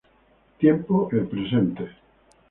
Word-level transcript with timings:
Tiempo: 0.57 1.09
el 1.11 1.27
presente. 1.27 1.89